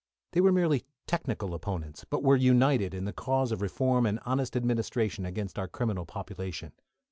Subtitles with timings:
[0.31, 4.57] They were merely technical opponents, but were united in the cause of reform and honest
[4.57, 6.71] administration against our criminal population.